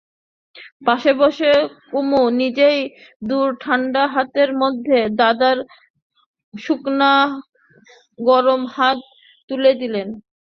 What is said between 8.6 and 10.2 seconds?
হাত তুলে নিলে।